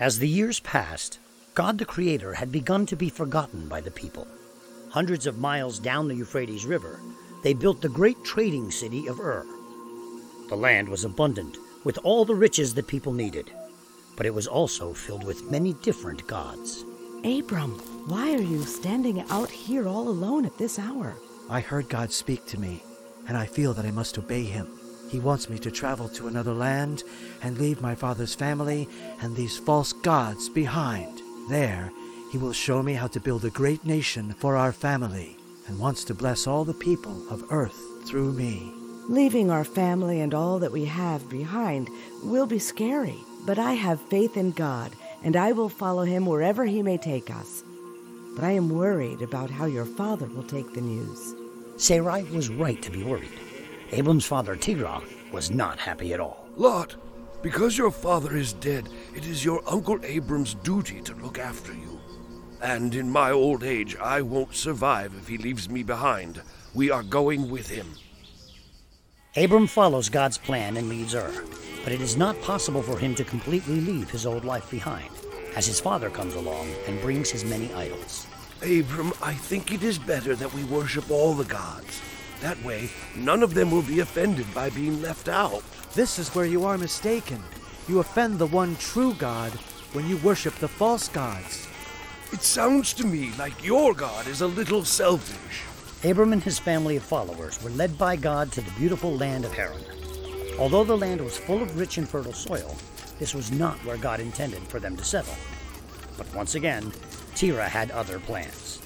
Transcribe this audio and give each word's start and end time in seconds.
As 0.00 0.18
the 0.18 0.28
years 0.28 0.60
passed, 0.60 1.18
God 1.52 1.76
the 1.76 1.84
Creator 1.84 2.32
had 2.32 2.50
begun 2.50 2.86
to 2.86 2.96
be 2.96 3.10
forgotten 3.10 3.68
by 3.68 3.82
the 3.82 3.90
people. 3.90 4.26
Hundreds 4.88 5.26
of 5.26 5.38
miles 5.38 5.78
down 5.78 6.08
the 6.08 6.14
Euphrates 6.14 6.64
River, 6.64 6.98
they 7.42 7.52
built 7.52 7.82
the 7.82 7.90
great 7.90 8.24
trading 8.24 8.70
city 8.70 9.06
of 9.08 9.20
Ur. 9.20 9.44
The 10.48 10.56
land 10.56 10.88
was 10.88 11.04
abundant 11.04 11.58
with 11.84 11.98
all 12.02 12.24
the 12.24 12.34
riches 12.34 12.72
that 12.74 12.86
people 12.86 13.12
needed, 13.12 13.52
but 14.16 14.24
it 14.24 14.32
was 14.32 14.46
also 14.46 14.94
filled 14.94 15.24
with 15.24 15.50
many 15.50 15.74
different 15.74 16.26
gods. 16.26 16.82
Abram, 17.22 17.72
why 18.08 18.32
are 18.32 18.40
you 18.40 18.62
standing 18.62 19.20
out 19.28 19.50
here 19.50 19.86
all 19.86 20.08
alone 20.08 20.46
at 20.46 20.56
this 20.56 20.78
hour? 20.78 21.14
I 21.50 21.60
heard 21.60 21.90
God 21.90 22.10
speak 22.10 22.46
to 22.46 22.58
me, 22.58 22.82
and 23.28 23.36
I 23.36 23.44
feel 23.44 23.74
that 23.74 23.84
I 23.84 23.90
must 23.90 24.16
obey 24.16 24.44
him. 24.44 24.79
He 25.10 25.18
wants 25.18 25.50
me 25.50 25.58
to 25.58 25.72
travel 25.72 26.08
to 26.10 26.28
another 26.28 26.52
land 26.52 27.02
and 27.42 27.58
leave 27.58 27.82
my 27.82 27.96
father's 27.96 28.36
family 28.36 28.88
and 29.20 29.34
these 29.34 29.58
false 29.58 29.92
gods 29.92 30.48
behind. 30.48 31.20
There, 31.48 31.90
he 32.30 32.38
will 32.38 32.52
show 32.52 32.80
me 32.80 32.92
how 32.92 33.08
to 33.08 33.18
build 33.18 33.44
a 33.44 33.50
great 33.50 33.84
nation 33.84 34.32
for 34.34 34.56
our 34.56 34.70
family 34.70 35.36
and 35.66 35.80
wants 35.80 36.04
to 36.04 36.14
bless 36.14 36.46
all 36.46 36.64
the 36.64 36.74
people 36.74 37.28
of 37.28 37.44
earth 37.50 38.06
through 38.06 38.32
me. 38.34 38.72
Leaving 39.08 39.50
our 39.50 39.64
family 39.64 40.20
and 40.20 40.32
all 40.32 40.60
that 40.60 40.70
we 40.70 40.84
have 40.84 41.28
behind 41.28 41.90
will 42.22 42.46
be 42.46 42.60
scary, 42.60 43.18
but 43.44 43.58
I 43.58 43.72
have 43.72 44.00
faith 44.02 44.36
in 44.36 44.52
God 44.52 44.92
and 45.24 45.34
I 45.34 45.50
will 45.50 45.68
follow 45.68 46.04
him 46.04 46.24
wherever 46.24 46.64
he 46.64 46.82
may 46.84 46.98
take 46.98 47.30
us. 47.30 47.64
But 48.36 48.44
I 48.44 48.52
am 48.52 48.70
worried 48.70 49.22
about 49.22 49.50
how 49.50 49.66
your 49.66 49.86
father 49.86 50.26
will 50.26 50.44
take 50.44 50.72
the 50.72 50.80
news. 50.80 51.34
Sarai 51.78 52.22
was 52.22 52.48
right 52.48 52.80
to 52.82 52.92
be 52.92 53.02
worried. 53.02 53.49
Abram's 53.92 54.24
father 54.24 54.54
Terah 54.54 55.02
was 55.32 55.50
not 55.50 55.78
happy 55.78 56.14
at 56.14 56.20
all. 56.20 56.46
Lot, 56.56 56.94
because 57.42 57.76
your 57.76 57.90
father 57.90 58.36
is 58.36 58.52
dead, 58.52 58.88
it 59.16 59.26
is 59.26 59.44
your 59.44 59.62
Uncle 59.66 59.98
Abram's 60.04 60.54
duty 60.54 61.00
to 61.02 61.14
look 61.16 61.38
after 61.38 61.72
you. 61.72 61.98
And 62.62 62.94
in 62.94 63.10
my 63.10 63.30
old 63.30 63.64
age, 63.64 63.96
I 63.96 64.20
won't 64.22 64.54
survive 64.54 65.14
if 65.18 65.26
he 65.26 65.38
leaves 65.38 65.68
me 65.68 65.82
behind. 65.82 66.40
We 66.74 66.90
are 66.90 67.02
going 67.02 67.50
with 67.50 67.68
him. 67.68 67.94
Abram 69.36 69.66
follows 69.66 70.08
God's 70.08 70.38
plan 70.38 70.76
and 70.76 70.88
leaves 70.88 71.14
Ur, 71.14 71.32
but 71.82 71.92
it 71.92 72.00
is 72.00 72.16
not 72.16 72.40
possible 72.42 72.82
for 72.82 72.98
him 72.98 73.14
to 73.16 73.24
completely 73.24 73.80
leave 73.80 74.10
his 74.10 74.26
old 74.26 74.44
life 74.44 74.70
behind, 74.70 75.10
as 75.56 75.66
his 75.66 75.80
father 75.80 76.10
comes 76.10 76.34
along 76.34 76.68
and 76.86 77.00
brings 77.00 77.30
his 77.30 77.44
many 77.44 77.72
idols. 77.74 78.26
Abram, 78.62 79.12
I 79.22 79.32
think 79.32 79.72
it 79.72 79.82
is 79.82 79.98
better 79.98 80.36
that 80.36 80.52
we 80.52 80.64
worship 80.64 81.10
all 81.10 81.34
the 81.34 81.44
gods. 81.44 82.00
That 82.40 82.62
way, 82.64 82.88
none 83.16 83.42
of 83.42 83.54
them 83.54 83.70
will 83.70 83.82
be 83.82 84.00
offended 84.00 84.52
by 84.54 84.70
being 84.70 85.02
left 85.02 85.28
out. 85.28 85.62
This 85.94 86.18
is 86.18 86.34
where 86.34 86.46
you 86.46 86.64
are 86.64 86.78
mistaken. 86.78 87.42
You 87.88 87.98
offend 87.98 88.38
the 88.38 88.46
one 88.46 88.76
true 88.76 89.14
God 89.14 89.52
when 89.92 90.08
you 90.08 90.16
worship 90.18 90.54
the 90.54 90.68
false 90.68 91.08
gods. 91.08 91.68
It 92.32 92.42
sounds 92.42 92.92
to 92.94 93.06
me 93.06 93.32
like 93.38 93.64
your 93.64 93.92
God 93.92 94.26
is 94.26 94.40
a 94.40 94.46
little 94.46 94.84
selfish. 94.84 95.62
Abram 96.02 96.32
and 96.32 96.42
his 96.42 96.58
family 96.58 96.96
of 96.96 97.02
followers 97.02 97.62
were 97.62 97.70
led 97.70 97.98
by 97.98 98.16
God 98.16 98.52
to 98.52 98.62
the 98.62 98.70
beautiful 98.72 99.16
land 99.16 99.44
of 99.44 99.52
Haran. 99.52 99.84
Although 100.58 100.84
the 100.84 100.96
land 100.96 101.20
was 101.20 101.36
full 101.36 101.60
of 101.60 101.78
rich 101.78 101.98
and 101.98 102.08
fertile 102.08 102.32
soil, 102.32 102.76
this 103.18 103.34
was 103.34 103.50
not 103.50 103.76
where 103.84 103.98
God 103.98 104.20
intended 104.20 104.62
for 104.68 104.80
them 104.80 104.96
to 104.96 105.04
settle. 105.04 105.34
But 106.16 106.32
once 106.34 106.54
again, 106.54 106.90
Terah 107.34 107.68
had 107.68 107.90
other 107.90 108.18
plans. 108.20 108.80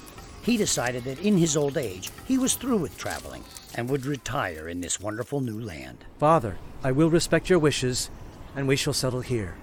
He 0.45 0.57
decided 0.57 1.05
that 1.05 1.19
in 1.21 1.39
his 1.39 1.57
old 1.57 1.75
age, 1.75 2.11
he 2.27 2.37
was 2.37 2.53
through 2.53 2.77
with 2.77 2.99
traveling 2.99 3.43
and 3.73 3.89
would 3.89 4.05
retire 4.05 4.69
in 4.69 4.79
this 4.79 4.99
wonderful 4.99 5.41
new 5.41 5.59
land. 5.59 6.05
Father, 6.19 6.57
I 6.83 6.91
will 6.91 7.09
respect 7.09 7.49
your 7.49 7.57
wishes, 7.57 8.11
and 8.55 8.67
we 8.67 8.75
shall 8.75 8.93
settle 8.93 9.21
here. 9.21 9.55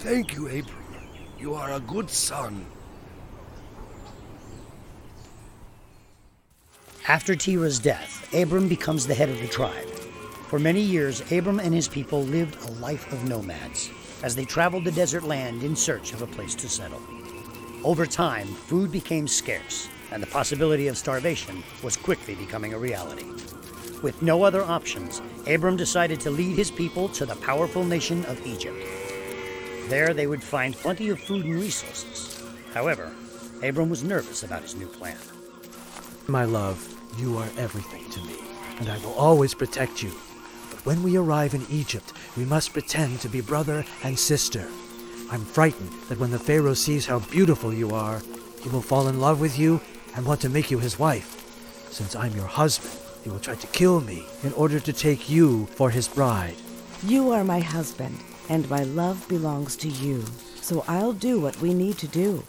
Thank 0.00 0.34
you, 0.34 0.48
Abram. 0.48 0.84
You 1.38 1.54
are 1.54 1.72
a 1.72 1.80
good 1.80 2.10
son. 2.10 2.66
After 7.08 7.34
Terah's 7.34 7.78
death, 7.78 8.32
Abram 8.34 8.68
becomes 8.68 9.06
the 9.06 9.14
head 9.14 9.30
of 9.30 9.40
the 9.40 9.48
tribe. 9.48 9.88
For 10.48 10.58
many 10.58 10.82
years, 10.82 11.22
Abram 11.32 11.58
and 11.58 11.72
his 11.72 11.88
people 11.88 12.22
lived 12.22 12.62
a 12.66 12.70
life 12.72 13.10
of 13.12 13.26
nomads 13.26 13.90
as 14.22 14.36
they 14.36 14.44
traveled 14.44 14.84
the 14.84 14.92
desert 14.92 15.22
land 15.24 15.62
in 15.62 15.74
search 15.74 16.12
of 16.12 16.20
a 16.20 16.26
place 16.26 16.54
to 16.56 16.68
settle. 16.68 17.00
Over 17.82 18.06
time, 18.06 18.46
food 18.46 18.92
became 18.92 19.26
scarce, 19.26 19.88
and 20.12 20.22
the 20.22 20.26
possibility 20.26 20.88
of 20.88 20.98
starvation 20.98 21.64
was 21.82 21.96
quickly 21.96 22.34
becoming 22.34 22.74
a 22.74 22.78
reality. 22.78 23.24
With 24.02 24.20
no 24.20 24.42
other 24.42 24.62
options, 24.62 25.22
Abram 25.46 25.76
decided 25.76 26.20
to 26.20 26.30
lead 26.30 26.56
his 26.56 26.70
people 26.70 27.08
to 27.10 27.24
the 27.24 27.36
powerful 27.36 27.84
nation 27.84 28.24
of 28.26 28.46
Egypt. 28.46 28.76
There 29.88 30.12
they 30.12 30.26
would 30.26 30.42
find 30.42 30.74
plenty 30.74 31.08
of 31.08 31.20
food 31.20 31.44
and 31.46 31.54
resources. 31.54 32.44
However, 32.74 33.10
Abram 33.62 33.88
was 33.88 34.04
nervous 34.04 34.42
about 34.42 34.62
his 34.62 34.74
new 34.74 34.86
plan. 34.86 35.16
My 36.26 36.44
love, 36.44 36.86
you 37.16 37.38
are 37.38 37.48
everything 37.56 38.08
to 38.10 38.20
me, 38.20 38.36
and 38.80 38.88
I 38.88 38.98
will 38.98 39.14
always 39.14 39.54
protect 39.54 40.02
you. 40.02 40.10
But 40.70 40.84
when 40.84 41.02
we 41.02 41.16
arrive 41.16 41.54
in 41.54 41.66
Egypt, 41.70 42.12
we 42.36 42.44
must 42.44 42.72
pretend 42.72 43.20
to 43.20 43.28
be 43.28 43.40
brother 43.40 43.84
and 44.02 44.18
sister. 44.18 44.68
I'm 45.30 45.44
frightened 45.44 45.92
that 46.08 46.18
when 46.18 46.30
the 46.30 46.38
Pharaoh 46.38 46.74
sees 46.74 47.06
how 47.06 47.20
beautiful 47.20 47.72
you 47.72 47.90
are, 47.92 48.20
he 48.62 48.68
will 48.68 48.82
fall 48.82 49.08
in 49.08 49.20
love 49.20 49.40
with 49.40 49.58
you 49.58 49.80
and 50.16 50.26
want 50.26 50.40
to 50.42 50.48
make 50.48 50.70
you 50.70 50.78
his 50.78 50.98
wife. 50.98 51.38
Since 51.90 52.16
I'm 52.16 52.34
your 52.34 52.46
husband, 52.46 52.98
he 53.22 53.30
will 53.30 53.38
try 53.38 53.54
to 53.54 53.66
kill 53.68 54.00
me 54.00 54.24
in 54.42 54.52
order 54.54 54.80
to 54.80 54.92
take 54.92 55.28
you 55.28 55.66
for 55.66 55.90
his 55.90 56.08
bride. 56.08 56.56
You 57.04 57.30
are 57.30 57.44
my 57.44 57.60
husband, 57.60 58.18
and 58.48 58.68
my 58.68 58.82
love 58.84 59.26
belongs 59.28 59.76
to 59.76 59.88
you. 59.88 60.24
So 60.60 60.84
I'll 60.88 61.12
do 61.12 61.40
what 61.40 61.60
we 61.60 61.74
need 61.74 61.98
to 61.98 62.08
do. 62.08 62.42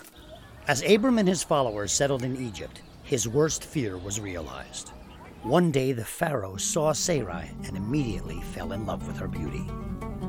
As 0.68 0.84
Abram 0.84 1.18
and 1.18 1.28
his 1.28 1.44
followers 1.44 1.92
settled 1.92 2.24
in 2.24 2.38
Egypt, 2.38 2.82
his 3.04 3.28
worst 3.28 3.64
fear 3.66 3.98
was 3.98 4.20
realized. 4.20 4.90
One 5.44 5.72
day 5.72 5.92
the 5.92 6.06
Pharaoh 6.06 6.56
saw 6.56 6.94
Sarai 6.94 7.52
and 7.66 7.76
immediately 7.76 8.42
fell 8.54 8.72
in 8.72 8.86
love 8.86 9.06
with 9.06 9.18
her 9.18 9.28
beauty. 9.28 9.68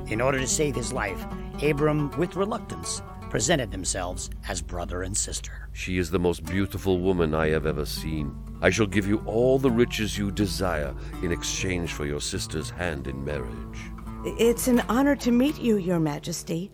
In 0.08 0.20
order 0.20 0.40
to 0.40 0.46
save 0.46 0.74
his 0.74 0.92
life, 0.92 1.24
Abram, 1.62 2.10
with 2.18 2.34
reluctance, 2.34 3.00
presented 3.34 3.72
themselves 3.72 4.30
as 4.46 4.62
brother 4.62 5.02
and 5.02 5.16
sister. 5.16 5.68
She 5.72 5.98
is 5.98 6.08
the 6.08 6.20
most 6.20 6.44
beautiful 6.44 7.00
woman 7.00 7.34
I 7.34 7.48
have 7.48 7.66
ever 7.66 7.84
seen. 7.84 8.32
I 8.62 8.70
shall 8.70 8.86
give 8.86 9.08
you 9.08 9.24
all 9.26 9.58
the 9.58 9.72
riches 9.72 10.16
you 10.16 10.30
desire 10.30 10.94
in 11.20 11.32
exchange 11.32 11.94
for 11.94 12.06
your 12.06 12.20
sister's 12.20 12.70
hand 12.70 13.08
in 13.08 13.24
marriage. 13.24 13.80
It's 14.24 14.68
an 14.68 14.84
honor 14.88 15.16
to 15.16 15.32
meet 15.32 15.58
you, 15.58 15.78
Your 15.78 15.98
Majesty. 15.98 16.70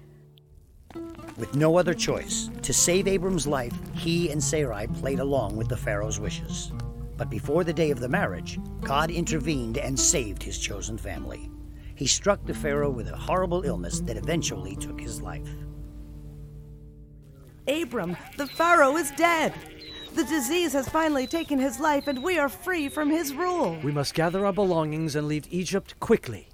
With 1.38 1.54
no 1.54 1.78
other 1.78 1.94
choice, 1.94 2.50
to 2.60 2.74
save 2.74 3.08
Abram's 3.08 3.46
life, 3.46 3.72
he 3.94 4.30
and 4.30 4.44
Sarai 4.44 4.86
played 4.86 5.20
along 5.20 5.56
with 5.56 5.68
the 5.70 5.78
Pharaoh's 5.78 6.20
wishes. 6.20 6.72
But 7.16 7.30
before 7.30 7.64
the 7.64 7.72
day 7.72 7.90
of 7.90 8.00
the 8.00 8.08
marriage, 8.10 8.60
God 8.82 9.10
intervened 9.10 9.78
and 9.78 9.98
saved 9.98 10.42
his 10.42 10.58
chosen 10.58 10.98
family. 10.98 11.50
He 11.94 12.06
struck 12.06 12.44
the 12.44 12.52
Pharaoh 12.52 12.90
with 12.90 13.08
a 13.08 13.16
horrible 13.16 13.62
illness 13.62 14.00
that 14.00 14.18
eventually 14.18 14.76
took 14.76 15.00
his 15.00 15.22
life. 15.22 15.48
Abram, 17.68 18.16
the 18.36 18.46
Pharaoh 18.46 18.96
is 18.96 19.10
dead. 19.12 19.54
The 20.14 20.24
disease 20.24 20.72
has 20.72 20.88
finally 20.88 21.26
taken 21.26 21.58
his 21.58 21.78
life, 21.78 22.08
and 22.08 22.22
we 22.22 22.38
are 22.38 22.48
free 22.48 22.88
from 22.88 23.10
his 23.10 23.32
rule. 23.32 23.78
We 23.82 23.92
must 23.92 24.14
gather 24.14 24.44
our 24.44 24.52
belongings 24.52 25.14
and 25.14 25.28
leave 25.28 25.46
Egypt 25.50 25.98
quickly. 26.00 26.48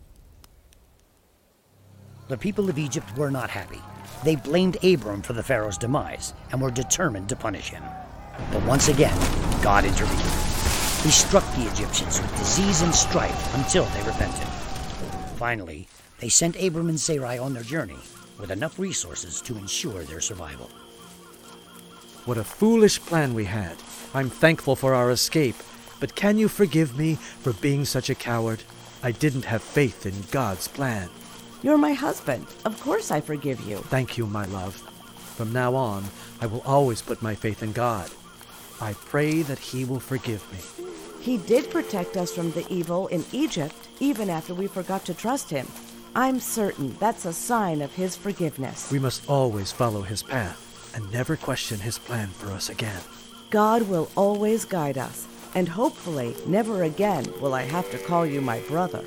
The 2.28 2.36
people 2.36 2.68
of 2.68 2.78
Egypt 2.78 3.16
were 3.16 3.30
not 3.30 3.50
happy. 3.50 3.80
They 4.24 4.36
blamed 4.36 4.82
Abram 4.84 5.22
for 5.22 5.32
the 5.32 5.42
Pharaoh's 5.42 5.78
demise 5.78 6.34
and 6.50 6.60
were 6.60 6.70
determined 6.70 7.28
to 7.28 7.36
punish 7.36 7.70
him. 7.70 7.82
But 8.52 8.64
once 8.64 8.88
again, 8.88 9.16
God 9.62 9.84
intervened. 9.84 10.20
He 11.02 11.10
struck 11.10 11.44
the 11.54 11.68
Egyptians 11.72 12.20
with 12.20 12.36
disease 12.36 12.82
and 12.82 12.94
strife 12.94 13.54
until 13.54 13.84
they 13.86 14.02
repented. 14.02 14.48
Finally, 15.36 15.88
they 16.18 16.28
sent 16.28 16.60
Abram 16.60 16.88
and 16.88 17.00
Sarai 17.00 17.38
on 17.38 17.54
their 17.54 17.62
journey 17.62 17.98
with 18.38 18.50
enough 18.50 18.78
resources 18.78 19.40
to 19.42 19.56
ensure 19.56 20.02
their 20.02 20.20
survival. 20.20 20.68
What 22.26 22.38
a 22.38 22.42
foolish 22.42 23.00
plan 23.02 23.34
we 23.34 23.44
had. 23.44 23.76
I'm 24.12 24.30
thankful 24.30 24.74
for 24.74 24.94
our 24.94 25.12
escape, 25.12 25.54
but 26.00 26.16
can 26.16 26.38
you 26.38 26.48
forgive 26.48 26.98
me 26.98 27.14
for 27.14 27.52
being 27.52 27.84
such 27.84 28.10
a 28.10 28.16
coward? 28.16 28.64
I 29.00 29.12
didn't 29.12 29.44
have 29.44 29.62
faith 29.62 30.06
in 30.06 30.24
God's 30.32 30.66
plan. 30.66 31.08
You're 31.62 31.78
my 31.78 31.92
husband. 31.92 32.44
Of 32.64 32.80
course 32.80 33.12
I 33.12 33.20
forgive 33.20 33.60
you. 33.60 33.76
Thank 33.76 34.18
you, 34.18 34.26
my 34.26 34.44
love. 34.46 34.74
From 35.36 35.52
now 35.52 35.76
on, 35.76 36.02
I 36.40 36.46
will 36.46 36.62
always 36.66 37.00
put 37.00 37.22
my 37.22 37.36
faith 37.36 37.62
in 37.62 37.70
God. 37.70 38.10
I 38.80 38.94
pray 38.94 39.42
that 39.42 39.60
He 39.60 39.84
will 39.84 40.00
forgive 40.00 40.42
me. 40.50 40.84
He 41.20 41.36
did 41.36 41.70
protect 41.70 42.16
us 42.16 42.34
from 42.34 42.50
the 42.50 42.66
evil 42.68 43.06
in 43.06 43.24
Egypt, 43.30 43.76
even 44.00 44.30
after 44.30 44.52
we 44.52 44.66
forgot 44.66 45.04
to 45.04 45.14
trust 45.14 45.48
Him. 45.48 45.68
I'm 46.16 46.40
certain 46.40 46.96
that's 46.98 47.24
a 47.24 47.32
sign 47.32 47.82
of 47.82 47.94
His 47.94 48.16
forgiveness. 48.16 48.90
We 48.90 48.98
must 48.98 49.30
always 49.30 49.70
follow 49.70 50.02
His 50.02 50.24
path 50.24 50.65
and 50.96 51.12
never 51.12 51.36
question 51.36 51.78
His 51.78 51.98
plan 51.98 52.28
for 52.28 52.50
us 52.50 52.70
again. 52.70 53.00
God 53.50 53.82
will 53.82 54.10
always 54.16 54.64
guide 54.64 54.98
us, 54.98 55.28
and 55.54 55.68
hopefully 55.68 56.34
never 56.46 56.82
again 56.82 57.24
will 57.40 57.54
I 57.54 57.62
have 57.62 57.88
to 57.92 57.98
call 57.98 58.26
you 58.26 58.40
my 58.40 58.58
brother. 58.60 59.04